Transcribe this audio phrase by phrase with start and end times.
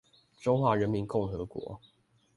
[0.39, 1.79] 中華人民共和國